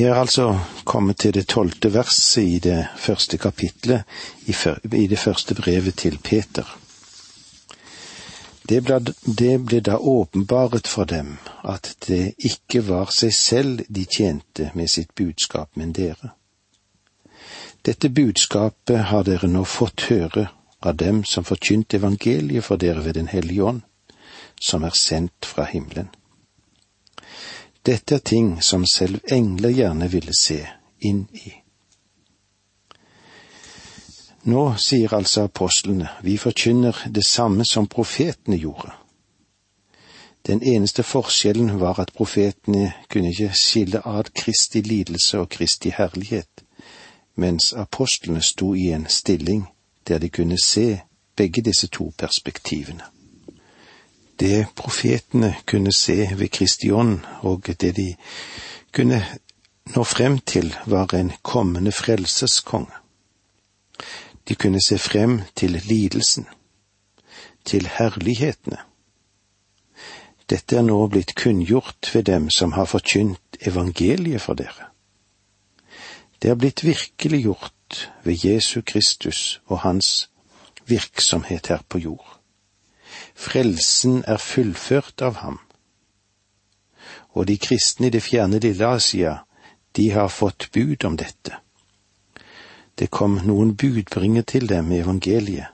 [0.00, 0.58] Vi er altså
[0.88, 4.02] kommet til det tolvte verset i det første kapitlet
[4.48, 6.64] i det første brevet til Peter.
[8.68, 8.96] Det ble,
[9.40, 11.34] det ble da åpenbaret for dem
[11.68, 16.32] at det ikke var seg selv de tjente med sitt budskap, men dere.
[17.84, 20.46] Dette budskapet har dere nå fått høre
[20.80, 23.84] av dem som forkynte evangeliet for dere ved Den hellige ånd,
[24.60, 26.08] som er sendt fra himmelen.
[27.86, 30.60] Dette er ting som selv engler gjerne ville se
[31.00, 31.52] inn i.
[34.44, 38.92] Nå sier altså apostlene, vi forkynner det samme som profetene gjorde.
[40.46, 46.64] Den eneste forskjellen var at profetene kunne ikke skille ad Kristi lidelse og Kristi herlighet,
[47.36, 49.66] mens apostlene sto i en stilling
[50.08, 51.00] der de kunne se
[51.36, 53.04] begge disse to perspektivene.
[54.40, 58.14] Det profetene kunne se ved Kristi ånd, og det de
[58.92, 59.20] kunne
[59.94, 62.96] nå frem til, var en kommende frelseskonge.
[64.48, 66.46] De kunne se frem til lidelsen,
[67.64, 68.80] til herlighetene.
[70.50, 74.88] Dette er nå blitt kunngjort ved dem som har forkynt evangeliet for dere.
[76.42, 80.30] Det er blitt virkeliggjort ved Jesu Kristus og hans
[80.86, 82.39] virksomhet her på jord.
[83.40, 85.58] Frelsen er fullført av ham.
[87.32, 89.38] Og de kristne i det fjerne lille Asia,
[89.96, 91.56] de har fått bud om dette.
[92.94, 95.72] Det kom noen budbringer til dem i evangeliet.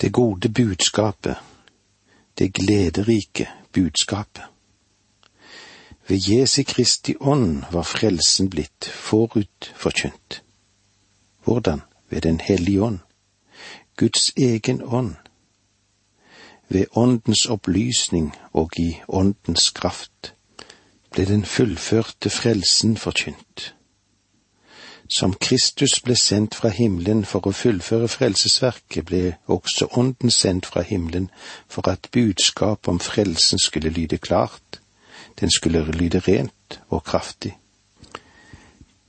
[0.00, 1.36] Det gode budskapet,
[2.38, 4.46] det glederike budskapet.
[6.08, 10.42] Ved Jesu Kristi ånd var frelsen blitt forutforkynt.
[11.44, 11.82] Hvordan?
[12.08, 12.98] Ved Den hellige ånd.
[13.96, 15.14] Guds egen ånd.
[16.70, 20.34] Ved Åndens opplysning og i Åndens kraft
[21.10, 23.74] ble den fullførte frelsen forkynt.
[25.10, 30.84] Som Kristus ble sendt fra himmelen for å fullføre frelsesverket, ble også Ånden sendt fra
[30.86, 31.26] himmelen
[31.66, 34.80] for at budskap om frelsen skulle lyde klart
[35.40, 37.58] den skulle lyde rent og kraftig.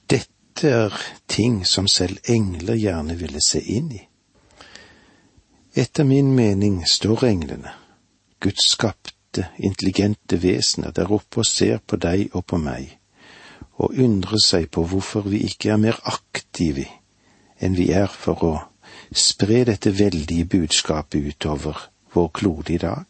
[0.10, 4.02] Dette er ting som selv engler gjerne ville se inn i.
[5.74, 7.72] Etter min mening står englene,
[8.44, 12.98] Guds skapte, intelligente vesener, der oppe og ser på deg og på meg,
[13.80, 16.90] og undrer seg på hvorfor vi ikke er mer aktive
[17.62, 18.52] enn vi er for å
[19.16, 21.80] spre dette veldige budskapet utover
[22.12, 23.06] vår klode i dag.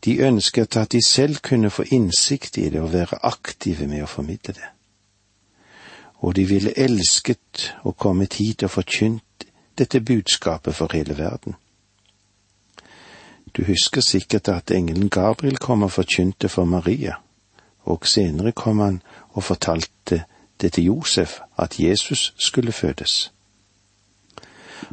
[0.00, 4.08] De ønsket at de selv kunne få innsikt i det og være aktive med å
[4.08, 4.72] formidle det.
[6.24, 9.45] Og de ville elsket å komme hit og forkynt
[9.78, 11.54] dette budskapet for hele verden.
[13.56, 17.14] Du husker sikkert at engelen Gabriel kom og forkynte for Maria,
[17.82, 20.24] og senere kom han og fortalte
[20.60, 23.32] det til Josef at Jesus skulle fødes.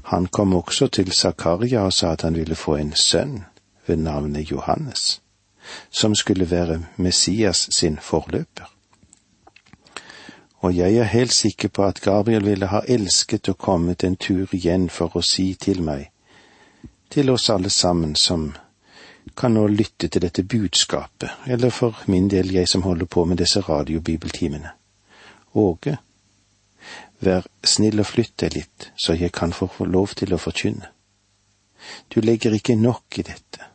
[0.04, 3.44] Han kom også til Zakaria og sa at han ville få en sønn
[3.88, 5.22] ved navnet Johannes,
[5.92, 8.73] som skulle være Messias sin forløper.
[10.64, 14.48] Og jeg er helt sikker på at Gabriel ville ha elsket å komme en tur
[14.56, 16.08] igjen for å si til meg,
[17.12, 18.54] til oss alle sammen som
[19.36, 23.44] kan nå lytte til dette budskapet, eller for min del jeg som holder på med
[23.44, 24.72] disse radiobibeltimene.
[25.54, 25.98] Åge,
[27.20, 30.90] vær snill og flytt deg litt, så jeg kan få lov til å forkynne.
[32.08, 33.68] Du legger ikke nok i dette.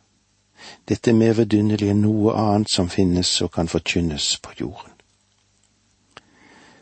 [0.89, 4.98] Dette er mer vidunderlig enn noe annet som finnes og kan forkynnes på jorden.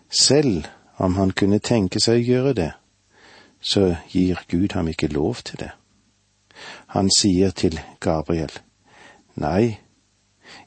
[0.09, 0.65] Selv
[0.97, 2.71] om han kunne tenke seg å gjøre det,
[3.61, 5.71] så gir Gud ham ikke lov til det.
[6.95, 8.51] Han sier til Gabriel,
[9.37, 9.77] Nei,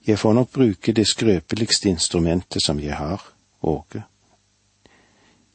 [0.07, 3.25] jeg får nok bruke det skrøpeligste instrumentet som jeg har,
[3.63, 4.05] Åge.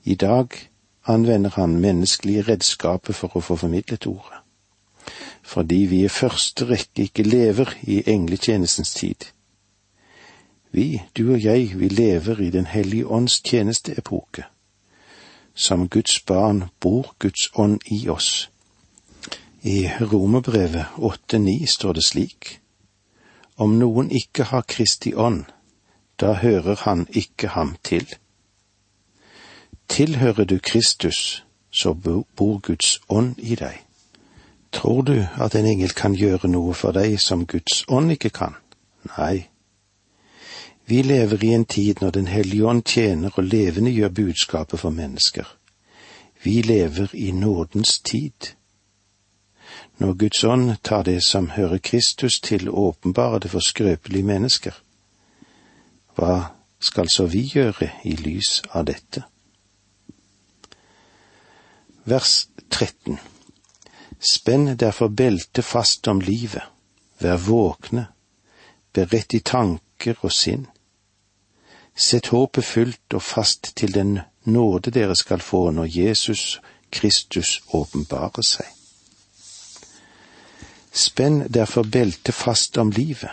[0.03, 0.51] I dag
[1.07, 4.45] anvender han menneskelige redskaper for å få formidlet ordet
[5.45, 9.27] fordi vi i første rekke ikke lever i engletjenestens tid.
[10.75, 14.43] Vi, du og jeg, vi lever i Den hellige ånds tjenesteepoke.
[15.53, 18.49] Som Guds barn bor Guds ånd i oss.
[19.61, 22.59] I Romerbrevet 8,9 står det slik.
[23.55, 25.45] Om noen ikke har Kristi ånd,
[26.19, 28.05] da hører han ikke ham til.
[29.87, 31.93] Tilhører du Kristus, så
[32.35, 33.79] bor Guds ånd i deg.
[34.71, 38.59] Tror du at en engel kan gjøre noe for deg som Guds ånd ikke kan?
[39.17, 39.54] Nei.
[40.87, 44.89] Vi lever i en tid når Den hellige ånd tjener og levende gjør budskapet for
[44.89, 45.57] mennesker.
[46.43, 48.53] Vi lever i nådens tid.
[49.97, 54.71] Når Guds ånd tar det som hører Kristus til åpenbare det for skrøpelige mennesker,
[56.15, 56.43] hva
[56.79, 59.23] skal så vi gjøre i lys av dette?
[62.05, 63.17] Vers 13
[64.19, 66.63] Spenn derfor beltet fast om livet,
[67.19, 68.07] vær våkne,
[68.93, 70.67] beredt i tanker og sinn.
[71.95, 76.59] Sett håpet fullt og fast til den nåde dere skal få når Jesus
[76.91, 78.67] Kristus åpenbarer seg.
[80.95, 83.31] Spenn derfor beltet fast om livet.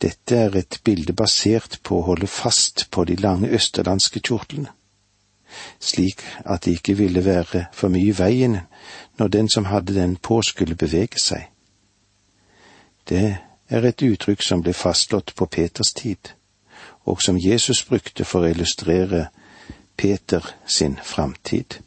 [0.00, 4.70] Dette er et bilde basert på å holde fast på de lange østerlandske kjortlene,
[5.82, 8.56] slik at det ikke ville være for mye i veien
[9.18, 11.50] når den som hadde den på, skulle bevege seg.
[13.08, 13.36] Det
[13.68, 16.32] er et uttrykk som ble fastslått på Peters tid,
[17.04, 19.28] og som Jesus brukte for å illustrere
[19.96, 21.80] Peter sin framtid.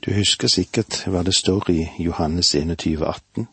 [0.00, 3.48] Du husker sikkert hva det står i Johannes 21, 18.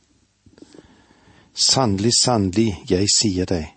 [1.53, 3.73] Sannelig, sannelig, jeg sier deg,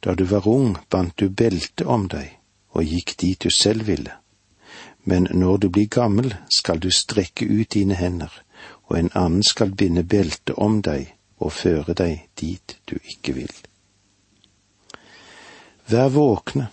[0.00, 2.36] da du var ung, bandt du belte om deg
[2.70, 4.12] og gikk dit du selv ville.
[5.04, 8.30] Men når du blir gammel, skal du strekke ut dine hender,
[8.88, 11.10] og en annen skal binde belte om deg
[11.40, 13.52] og føre deg dit du ikke vil.
[15.90, 16.68] Vær våkne.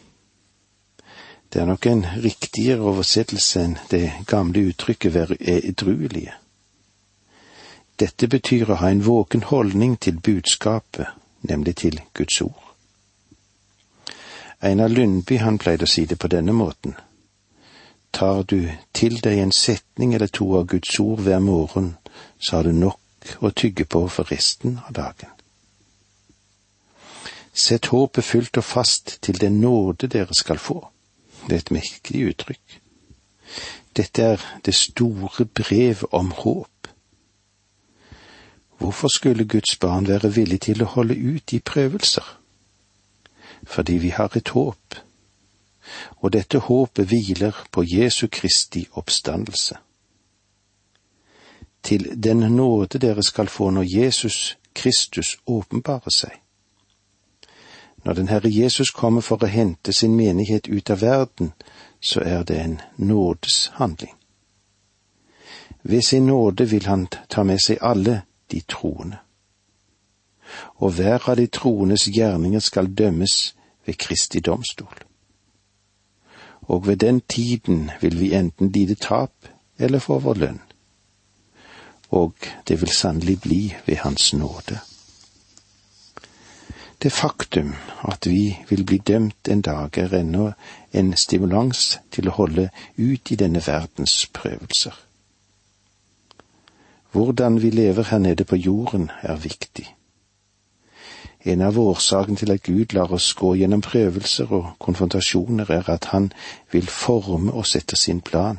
[1.54, 6.36] Det er nok en riktigere oversettelse enn det gamle uttrykket vær edruelige.
[7.98, 11.08] Dette betyr å ha en våken holdning til budskapet,
[11.42, 12.62] nemlig til Guds ord.
[14.62, 16.94] Einar Lundby han pleide å si det på denne måten.
[18.14, 21.96] Tar du til deg en setning eller to av Guds ord hver morgen,
[22.38, 25.37] så har du nok å tygge på for resten av dagen.
[27.58, 30.78] Sett håpet fullt og fast til den nåde dere skal få.
[31.48, 32.82] Det er et mektig uttrykk.
[33.98, 36.88] Dette er det store brev om håp.
[38.78, 42.28] Hvorfor skulle Guds barn være villig til å holde ut i prøvelser?
[43.66, 44.96] Fordi vi har et håp,
[46.22, 49.76] og dette håpet hviler på Jesu Kristi oppstandelse.
[51.84, 56.36] Til den nåde dere skal få når Jesus Kristus åpenbarer seg.
[58.04, 61.54] Når den Herre Jesus kommer for å hente sin menighet ut av verden,
[62.02, 64.14] så er det en nådeshandling.
[65.84, 68.22] Ved sin nåde vil han ta med seg alle
[68.52, 69.18] de troende.
[70.76, 73.56] Og hver av de troendes gjerninger skal dømmes
[73.86, 75.04] ved Kristi domstol.
[76.62, 79.48] Og ved den tiden vil vi enten lide tap
[79.80, 80.62] eller få vår lønn.
[82.10, 82.34] Og
[82.68, 84.80] det vil sannelig bli ved Hans nåde.
[87.04, 87.76] Det faktum
[88.10, 90.52] at vi vil bli dømt en dag, er ennå
[90.94, 94.96] en stimulans til å holde ut i denne verdens prøvelser.
[97.12, 99.86] Hvordan vi lever her nede på jorden, er viktig.
[101.46, 106.06] En av årsakene til at Gud lar oss gå gjennom prøvelser og konfrontasjoner, er at
[106.06, 106.32] Han
[106.72, 108.58] vil forme oss etter sin plan.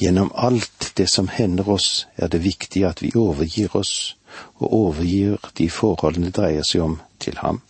[0.00, 4.16] Gjennom alt det som hender oss, er det viktig at vi overgir oss,
[4.54, 7.60] og overgir de forholdene dreier seg om, til ham.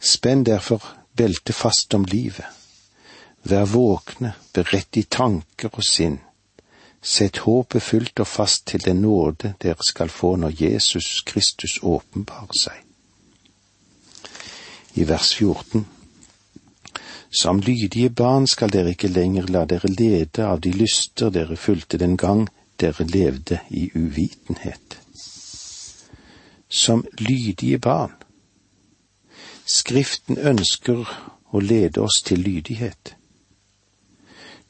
[0.00, 0.82] Spenn derfor
[1.16, 2.46] beltet fast om livet.
[3.42, 6.20] Vær våkne, beredt i tanker og sinn
[7.02, 12.54] Sett håpet fullt og fast til den nåde dere skal få når Jesus Kristus åpenbarer
[12.54, 12.76] seg.
[14.94, 15.82] I vers 14
[17.42, 21.98] Som lydige barn skal dere ikke lenger la dere lede av de lyster dere fulgte
[21.98, 22.46] den gang
[22.82, 24.98] dere levde i uvitenhet.
[26.68, 28.14] Som lydige barn.
[29.66, 31.06] Skriften ønsker
[31.52, 33.14] å lede oss til lydighet.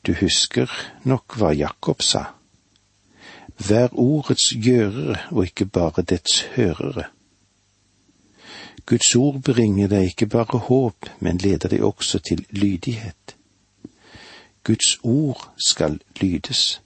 [0.07, 0.71] Du husker
[1.07, 2.25] nok hva Jakob sa.
[3.69, 7.07] Vær ordets gjørere og ikke bare dets hørere.
[8.87, 13.37] Guds ord bringer deg ikke bare håp, men leder deg også til lydighet.
[14.67, 16.81] Guds ord skal lydes.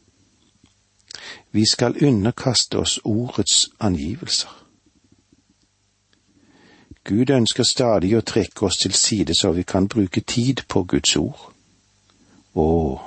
[1.57, 4.67] Vi skal underkaste oss ordets angivelser.
[7.05, 11.15] Gud ønsker stadig å trekke oss til side så vi kan bruke tid på Guds
[11.17, 11.47] ord.
[12.53, 12.67] Å,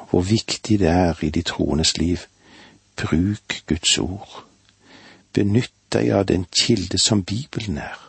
[0.10, 2.24] hvor viktig det er i de troendes liv.
[2.98, 4.40] Bruk Guds ord.
[5.34, 8.02] Benytt deg av den kilde som Bibelen er.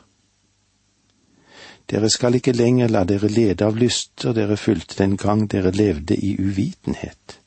[1.91, 6.17] Dere skal ikke lenger la dere lede av lyster dere fulgte den gang dere levde
[6.17, 7.40] i uvitenhet.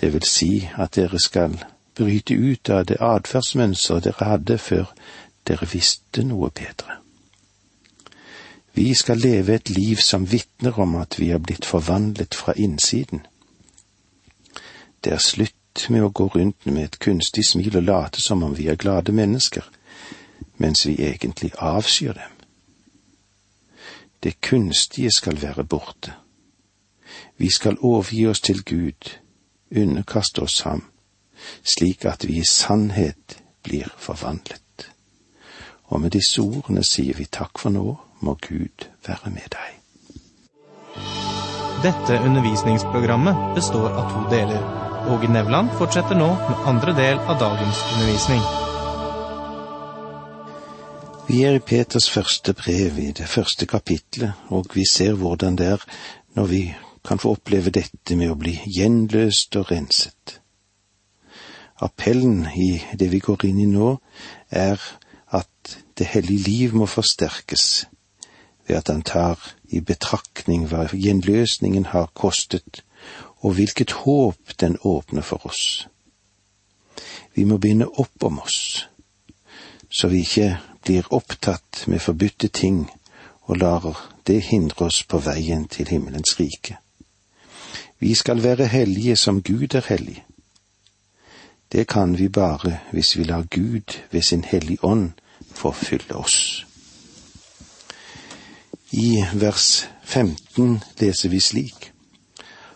[0.00, 1.58] Det vil si at dere skal
[1.94, 4.92] bryte ut av det atferdsmønsteret dere hadde før
[5.48, 7.00] dere visste noe bedre.
[8.74, 13.26] Vi skal leve et liv som vitner om at vi er blitt forvandlet fra innsiden.
[15.04, 18.56] Det er slutt med å gå rundt med et kunstig smil og late som om
[18.56, 19.64] vi er glade mennesker,
[20.56, 22.36] mens vi egentlig avskyr dem.
[24.22, 26.12] Det kunstige skal være borte.
[27.36, 29.16] Vi skal overgi oss til Gud,
[29.76, 30.84] underkaste oss ham,
[31.62, 34.90] slik at vi i sannhet blir forvandlet.
[35.90, 39.76] Og med disse ordene sier vi takk for nå, må Gud være med deg.
[41.80, 44.60] Dette undervisningsprogrammet består av to deler.
[45.10, 48.42] Åge Nevland fortsetter nå med andre del av dagens undervisning.
[51.30, 55.72] Vi er i Peters første brev, i det første kapitlet, og vi ser hvordan det
[55.72, 55.84] er
[56.36, 56.62] når vi
[57.04, 60.40] kan få oppleve dette med å bli gjenløst og renset.
[61.80, 63.94] Appellen i det vi går inn i nå,
[64.50, 64.80] er
[65.32, 67.86] at det hellige liv må forsterkes
[68.68, 69.40] ved at han tar
[69.72, 72.82] i betraktning hva gjenløsningen har kostet,
[73.40, 75.88] og hvilket håp den åpner for oss.
[77.34, 78.86] Vi må binde opp om oss,
[79.88, 82.84] så vi ikke blir opptatt med forbudte ting
[83.48, 83.88] og lar
[84.26, 86.76] det hindre oss på veien til himmelens rike.
[88.00, 90.24] Vi skal være hellige som Gud er hellig.
[91.72, 95.10] Det kan vi bare hvis vi lar Gud ved sin hellige ånd
[95.54, 96.66] forfylle oss.
[98.92, 101.92] I vers 15 leser vi slik.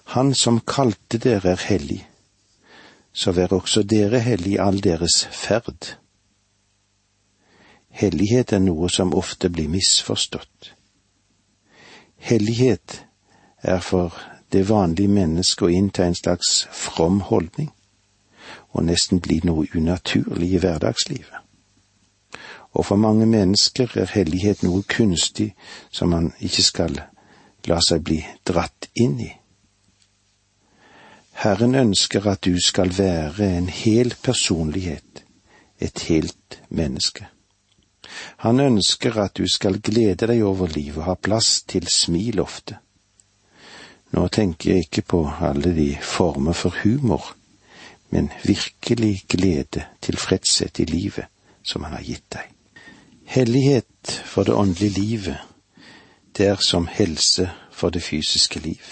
[0.05, 2.05] Han som kalte dere er hellig,
[3.13, 5.97] så vær også dere hellig i all deres ferd.
[7.89, 10.75] Hellighet er noe som ofte blir misforstått.
[12.17, 13.05] Hellighet
[13.63, 17.73] er for det vanlige mennesket å innta en slags from holdning,
[18.75, 21.41] og nesten bli noe unaturlig i hverdagslivet.
[22.75, 25.53] Og for mange mennesker er hellighet noe kunstig
[25.91, 27.01] som man ikke skal
[27.71, 29.31] la seg bli dratt inn i.
[31.45, 35.25] Herren ønsker at du skal være en hel personlighet,
[35.79, 37.27] et helt menneske.
[38.47, 42.79] Han ønsker at du skal glede deg over livet og ha plass til smil ofte.
[44.15, 47.35] Nå tenker jeg ikke på alle de former for humor,
[48.11, 51.27] men virkelig glede, tilfredshet i livet
[51.63, 52.53] som han har gitt deg.
[53.27, 55.39] Hellighet for det åndelige livet,
[56.37, 58.85] det er som helse for det fysiske liv.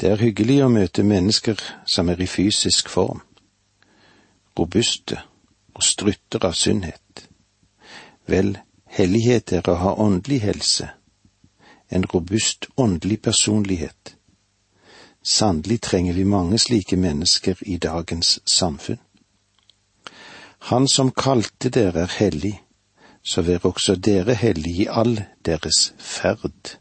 [0.00, 3.22] Det er hyggelig å møte mennesker som er i fysisk form,
[4.58, 5.20] robuste
[5.74, 7.26] og strutter av sunnhet.
[8.28, 10.90] Vel, hellighet er å ha åndelig helse,
[11.90, 14.16] en robust åndelig personlighet.
[15.22, 18.98] Sannelig trenger vi mange slike mennesker i dagens samfunn.
[20.58, 22.60] Han som kalte dere er hellig,
[23.22, 26.76] så vær også dere hellige i all deres ferd.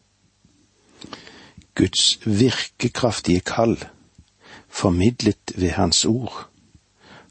[1.75, 3.77] Guds virkekraftige kall,
[4.69, 6.49] formidlet ved Hans ord,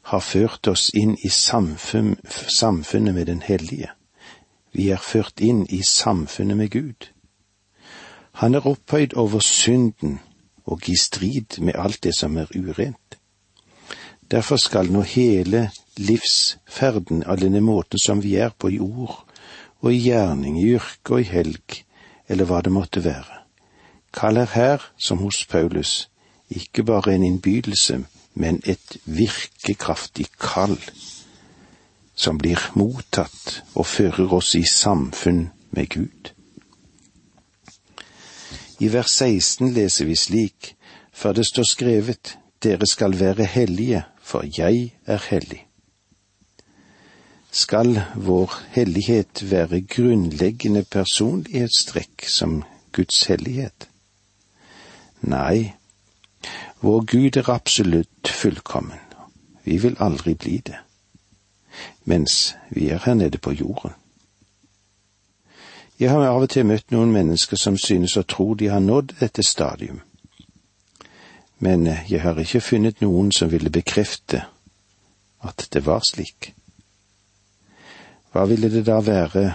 [0.03, 2.15] har ført oss inn i samfunn,
[2.59, 3.91] samfunnet med den hellige.
[4.73, 7.09] Vi er ført inn i samfunnet med Gud.
[8.39, 10.19] Han er opphøyd over synden
[10.65, 13.17] og i strid med alt det som er urent.
[14.31, 15.65] Derfor skal nå hele
[15.97, 19.25] livsferden av denne måten som vi er på i ord
[19.81, 21.83] og i gjerning, i yrke og i helg,
[22.29, 23.41] eller hva det måtte være.
[24.15, 26.07] Kall er her, som hos Paulus,
[26.47, 28.03] ikke bare en innbydelse,
[28.39, 30.79] men et virkekraftig kall,
[32.15, 36.38] som blir mottatt og fører oss i samfunn med Gud.
[38.79, 40.75] I vers 16 leser vi slik,
[41.11, 45.65] for det står skrevet, dere skal være hellige, for jeg er hellig.
[47.51, 52.63] Skal vår hellighet være grunnleggende personlighetstrekk som
[52.95, 53.89] Guds hellighet?
[55.21, 55.73] Nei,
[56.79, 58.99] vår Gud er absolutt fullkommen.
[59.63, 60.79] Vi vil aldri bli det,
[62.05, 63.98] mens vi er her nede på jorden.
[65.99, 69.17] Jeg har av og til møtt noen mennesker som synes å tro de har nådd
[69.19, 69.99] dette stadium,
[71.59, 74.45] men jeg har ikke funnet noen som ville bekrefte
[75.43, 76.53] at det var slik.
[78.31, 79.45] Hva ville det da være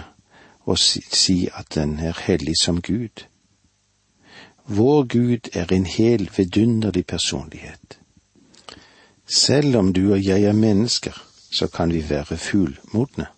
[0.69, 3.25] å si at den er hellig som Gud?
[4.65, 7.97] Vår Gud er en hel, vidunderlig personlighet.
[9.25, 11.17] Selv om du og jeg er mennesker,
[11.49, 13.31] så kan vi være fullmodne.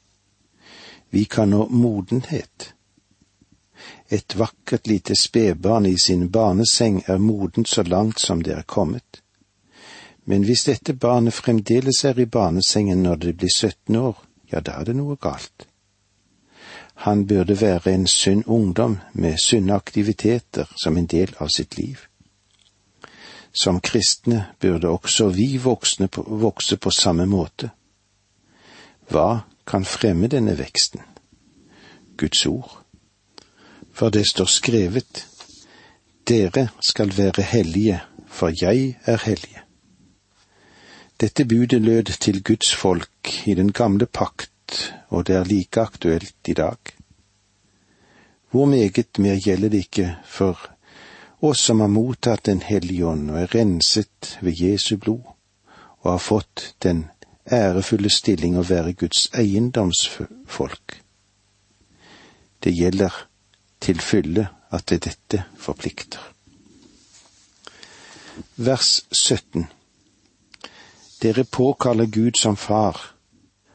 [1.11, 2.73] Vi kan nå modenhet.
[4.09, 9.21] Et vakkert lite spedbarn i sin barneseng er modent så langt som det er kommet.
[10.25, 14.79] Men hvis dette barnet fremdeles er i barnesengen når det blir 17 år, ja, da
[14.79, 15.67] er det noe galt.
[17.05, 21.99] Han burde være en sunn ungdom med sunne aktiviteter som en del av sitt liv.
[23.53, 27.69] Som kristne burde også vi voksne vokse på samme måte.
[29.07, 31.01] Hva kan fremme denne veksten?
[32.17, 32.86] Guds ord.
[33.97, 35.27] For det står skrevet,
[36.27, 39.61] Dere skal være hellige, for jeg er hellige.
[41.19, 46.35] Dette budet lød til Guds folk i den gamle pakt, og det er like aktuelt
[46.47, 46.77] i dag.
[48.51, 50.69] Hvor meget mer gjelder det ikke for
[51.41, 55.23] oss som har mottatt Den hellige ånd og er renset ved Jesu blod,
[55.99, 57.05] og har fått den
[57.51, 61.01] ærefulle stilling å være Guds eiendomsfolk.
[62.63, 63.26] Det gjelder
[63.87, 66.19] til fylle at det dette forplikter.
[68.55, 69.67] Vers 17
[71.21, 72.99] Dere påkaller Gud som far,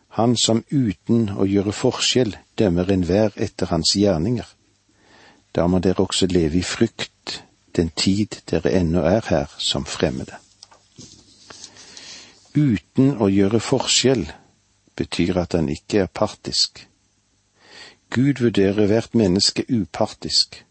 [0.09, 4.47] han som uten å gjøre forskjell dømmer enhver etter hans gjerninger.
[5.57, 7.41] Da må dere også leve i frykt
[7.77, 10.37] den tid dere ennå er her som fremmede.
[12.53, 14.27] Uten å gjøre forskjell
[14.97, 16.85] betyr at han ikke er partisk.
[18.15, 20.67] Gud vurderer hvert menneske upartisk.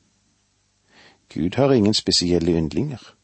[1.33, 3.15] Gud har ingen spesielle yndlinger.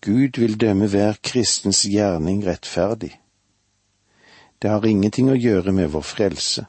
[0.00, 3.20] Gud vil dømme hver kristens gjerning rettferdig.
[4.62, 6.64] Det har ingenting å gjøre med vår frelse,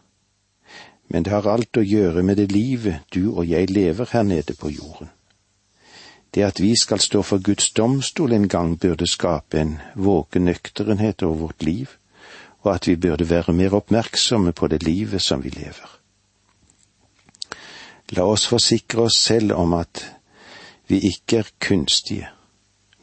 [1.10, 4.54] men det har alt å gjøre med det livet du og jeg lever her nede
[4.54, 5.10] på jorden.
[6.36, 11.24] Det at vi skal stå for Guds domstol en gang, burde skape en våken nøkternhet
[11.24, 11.98] over vårt liv,
[12.62, 16.01] og at vi burde være mer oppmerksomme på det livet som vi lever.
[18.12, 20.04] La oss forsikre oss selv om at
[20.92, 22.30] vi ikke er kunstige,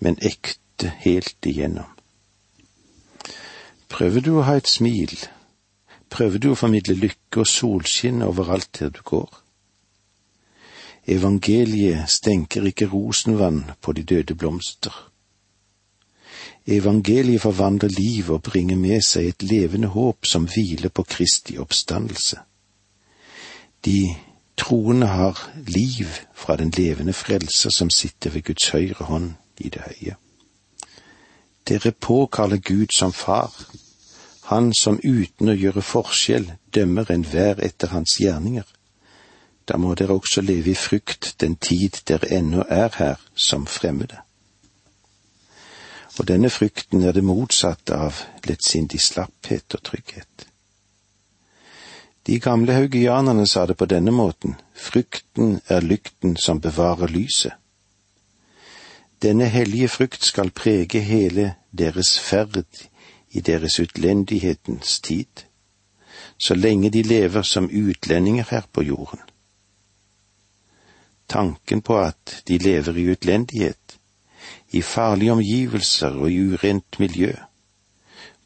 [0.04, 1.88] men ekte helt igjennom.
[3.88, 5.14] Prøver du å ha et smil?
[6.12, 9.28] Prøver du å formidle lykke og solskinn overalt der du går?
[11.08, 14.92] Evangeliet stenker ikke rosenvann på de døde blomster.
[16.68, 22.42] Evangeliet forvandler liv og bringer med seg et levende håp som hviler på Kristi oppstandelse.
[23.84, 24.02] De
[24.58, 29.82] Troende har liv fra den levende frelser som sitter ved Guds høyre hånd i det
[29.86, 30.16] høye.
[31.68, 33.52] Dere påkaller Gud som far,
[34.48, 38.64] han som uten å gjøre forskjell dømmer enhver etter hans gjerninger.
[39.68, 44.22] Da må dere også leve i frykt den tid dere ennå er her som fremmede.
[46.18, 50.47] Og denne frykten er det motsatte av lettsindig slapphet og trygghet.
[52.28, 57.54] De gamle haugianerne sa det på denne måten, frykten er lykten som bevarer lyset.
[59.22, 62.60] Denne hellige frykt skal prege hele deres ferd
[63.32, 65.46] i deres utlendighetens tid,
[66.36, 69.24] så lenge de lever som utlendinger her på jorden.
[71.28, 73.98] Tanken på at de lever i utlendighet,
[74.70, 77.32] i farlige omgivelser og i urent miljø,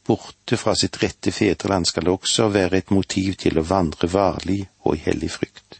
[0.06, 4.96] borte fra sitt rette fedreland skal også være et motiv til å vandre varlig og
[4.96, 5.78] i hellig frykt,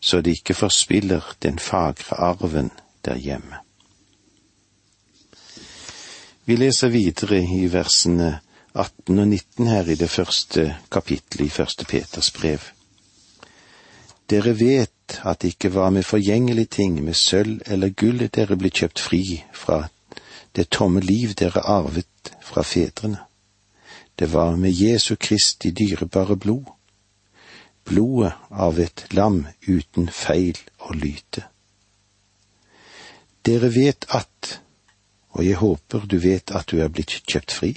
[0.00, 2.70] så de ikke forspiller den fagre arven
[3.04, 3.60] der hjemme.
[6.44, 8.34] Vi leser videre i versene
[8.74, 12.60] 18 og 19 her i det første kapittelet i første Peters brev.
[14.28, 18.70] Dere vet at det ikke var med forgjengelige ting, med sølv eller gull dere ble
[18.72, 19.86] kjøpt fri fra
[20.56, 23.18] det tomme liv dere arvet fra fedrene.
[24.18, 26.64] Det var med Jesu Kristi dyrebare blod,
[27.84, 31.42] blodet av et lam uten feil og lyte.
[33.44, 34.60] Dere vet at,
[35.34, 37.72] og jeg håper du vet at du er blitt kjøpt fri.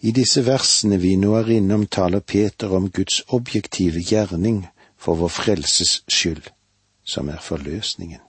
[0.00, 4.62] I disse versene vi nå er innom, taler Peter om Guds objektive gjerning
[4.96, 6.46] for vår frelses skyld,
[7.04, 8.22] som er forløsningen.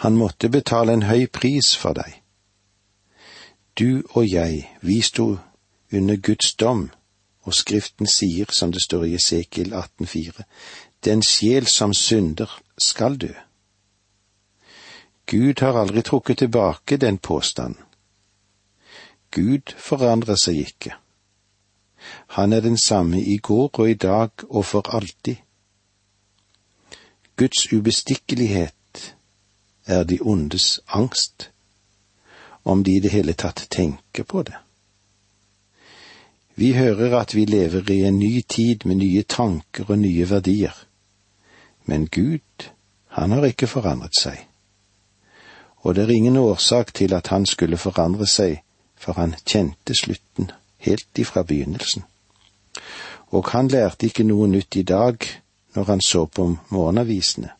[0.00, 2.14] Han måtte betale en høy pris for deg.
[3.78, 5.36] Du og jeg, vi sto
[5.92, 6.86] under Guds dom,
[7.44, 10.46] og Skriften sier, som det står i Esekiel 18,4,
[11.04, 12.48] den sjel som synder,
[12.80, 13.34] skal dø.
[15.28, 17.84] Gud har aldri trukket tilbake den påstanden.
[19.30, 20.96] Gud forandrer seg ikke.
[22.40, 25.36] Han er den samme i går og i dag og for alltid.
[27.36, 28.79] Guds ubestikkelighet
[29.90, 31.50] er de ondes angst,
[32.64, 34.54] om de i det hele tatt tenker på det.
[36.54, 40.74] Vi hører at vi lever i en ny tid med nye tanker og nye verdier,
[41.84, 42.70] men Gud,
[43.08, 44.46] han har ikke forandret seg.
[45.80, 48.60] Og det er ingen årsak til at han skulle forandre seg,
[48.96, 52.04] for han kjente slutten helt ifra begynnelsen.
[53.32, 55.16] Og han lærte ikke noe nytt i dag
[55.74, 57.54] når han så på morgenavisene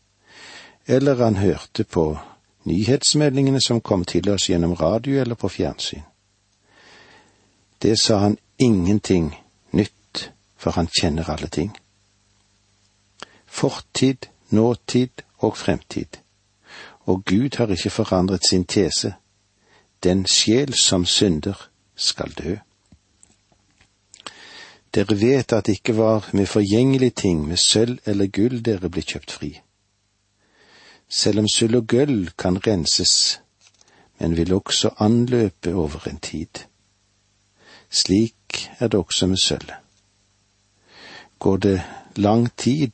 [0.85, 2.17] eller han hørte på
[2.63, 6.03] nyhetsmeldingene som kom til oss gjennom radio eller på fjernsyn.
[7.81, 9.35] Det sa han ingenting
[9.71, 11.77] nytt, for han kjenner alle ting.
[13.45, 16.21] Fortid, nåtid og fremtid.
[17.05, 19.13] Og Gud har ikke forandret sin tese.
[20.03, 22.55] Den sjel som synder, skal dø.
[24.93, 29.01] Dere vet at det ikke var med forgjengelige ting, med sølv eller gull dere ble
[29.01, 29.51] kjøpt fri.
[31.11, 33.41] Selv om sølv og gull kan renses,
[34.19, 36.63] men vil også anløpe over en tid.
[37.89, 39.75] Slik er det også med sølvet.
[41.39, 41.81] Går det
[42.15, 42.91] lang tid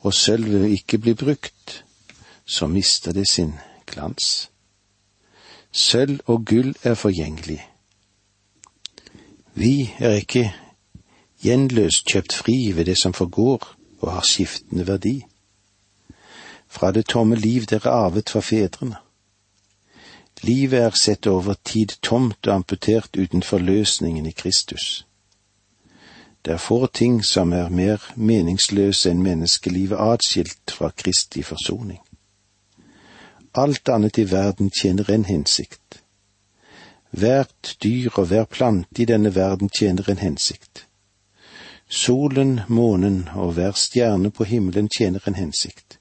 [0.00, 1.84] og sølvet ikke blir brukt,
[2.46, 3.52] så mister det sin
[3.86, 4.50] glans.
[5.72, 7.60] Sølv og gull er forgjengelig.
[9.54, 10.54] Vi er ikke
[11.42, 15.26] gjenløst kjøpt fri ved det som forgår og har skiftende verdi.
[16.68, 18.96] Fra det tomme liv dere arvet fra fedrene.
[20.42, 25.06] Livet er sett over tid tomt og amputert utenfor løsningen i Kristus.
[26.44, 31.98] Det er få ting som er mer meningsløse enn menneskelivet atskilt fra Kristi forsoning.
[33.54, 36.02] Alt annet i verden tjener en hensikt.
[37.10, 40.86] Hvert dyr og hver plante i denne verden tjener en hensikt.
[41.88, 45.95] Solen, månen og hver stjerne på himmelen tjener en hensikt.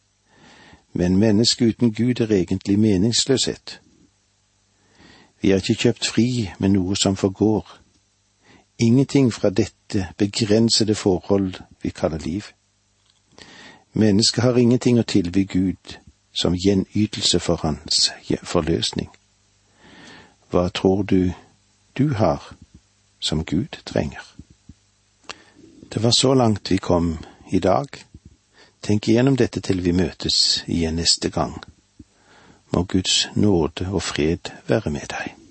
[0.98, 3.82] Men mennesket uten Gud er egentlig meningsløshet.
[5.42, 7.68] Vi er ikke kjøpt fri med noe som forgår.
[8.80, 11.54] Ingenting fra dette begrensede forhold
[11.84, 12.44] vi kaller liv.
[13.94, 15.98] Mennesket har ingenting å tilby Gud
[16.32, 18.12] som gjenytelse for hans
[18.44, 19.12] forløsning.
[20.50, 21.34] Hva tror du
[21.98, 22.56] du har
[23.20, 24.24] som Gud trenger?
[25.94, 27.18] Det var så langt vi kom
[27.52, 27.88] i dag.
[28.86, 30.36] Tenk igjennom dette til vi møtes
[30.70, 31.56] igjen neste gang.
[32.70, 35.45] Må Guds nåde og fred være med deg.